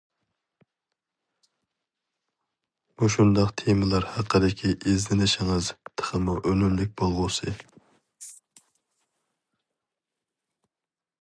[3.01, 7.57] مۇشۇنداق تېمىلار ھەققىدىكى ئىزدىنىشىڭىز تېخىمۇ ئۈنۈملۈك بولغۇسى!